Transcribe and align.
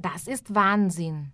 Das 0.00 0.28
ist 0.28 0.54
Wahnsinn. 0.54 1.32